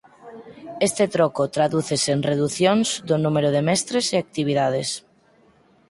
[0.87, 4.89] Este troco tradúcese en reducións do número de mestres e actividades.